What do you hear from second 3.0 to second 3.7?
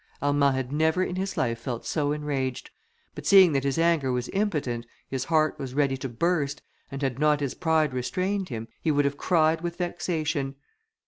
but seeing that